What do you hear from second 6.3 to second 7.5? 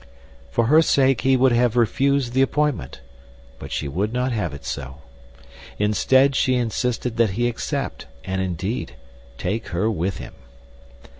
she insisted that he